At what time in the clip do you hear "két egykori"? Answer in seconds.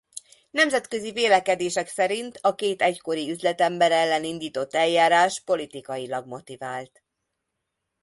2.55-3.31